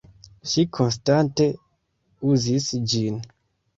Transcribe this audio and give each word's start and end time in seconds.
Ŝi 0.53 0.63
konstante 0.77 1.47
uzis 2.33 2.71
ĝin. 2.95 3.21